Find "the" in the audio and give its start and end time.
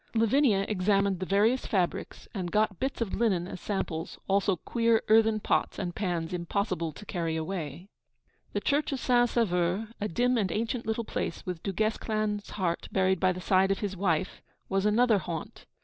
1.19-1.27, 8.53-8.61, 13.31-13.39